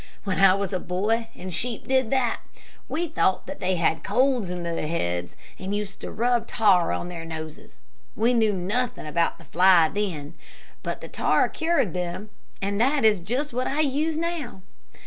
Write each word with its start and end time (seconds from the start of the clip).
When 0.23 0.39
I 0.39 0.55
was 0.55 0.73
a 0.73 0.79
boy, 0.79 1.27
and 1.35 1.49
the 1.49 1.53
sheep 1.53 1.87
did 1.87 2.09
that, 2.09 2.39
we 2.89 3.07
thought 3.07 3.45
that 3.45 3.59
they 3.59 3.75
had 3.75 4.03
colds 4.03 4.49
in 4.49 4.63
their 4.63 4.87
heads, 4.87 5.35
and 5.59 5.75
used 5.75 6.01
to 6.01 6.09
rub 6.11 6.47
tar 6.47 6.91
on 6.91 7.07
their 7.07 7.23
noses. 7.23 7.81
We 8.15 8.33
knew 8.33 8.51
nothing 8.51 9.05
about 9.05 9.37
the 9.37 9.43
fly 9.45 9.89
then, 9.93 10.33
but 10.81 11.01
the 11.01 11.07
tar 11.07 11.47
cured 11.49 11.93
them, 11.93 12.31
and 12.63 12.81
is 13.05 13.19
just 13.19 13.53
what 13.53 13.67
I 13.67 13.81
use 13.81 14.17
now. 14.17 14.61